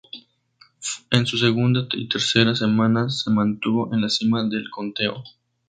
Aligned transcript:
En 1.11 1.27
su 1.27 1.37
segunda 1.37 1.87
y 1.91 2.09
tercera 2.09 2.55
semana, 2.55 3.07
se 3.11 3.29
mantuvo 3.29 3.93
en 3.93 4.01
la 4.01 4.09
cima 4.09 4.43
del 4.43 4.67
conteo. 4.71 5.23